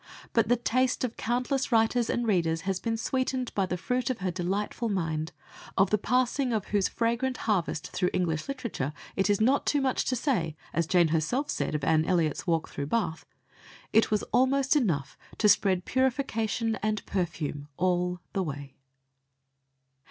[0.33, 4.17] But the taste of countless writers and readers has been sweetened by the fruit of
[4.17, 5.31] her delightful mind,
[5.77, 10.05] of the passing of whose fragrant harvest through English literature it is not too much
[10.05, 13.27] to say, as Jane herself said of Anne Elliot's walk through Bath:
[13.93, 18.77] "It was almost enough to spread purification and perfume all the way."